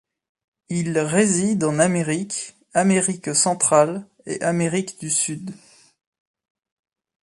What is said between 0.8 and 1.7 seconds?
résident